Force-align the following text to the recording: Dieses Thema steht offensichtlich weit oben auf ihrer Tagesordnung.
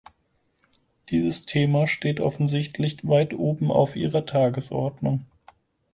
Dieses 1.11 1.45
Thema 1.45 1.87
steht 1.87 2.19
offensichtlich 2.19 3.07
weit 3.07 3.35
oben 3.35 3.69
auf 3.71 3.95
ihrer 3.95 4.25
Tagesordnung. 4.25 5.27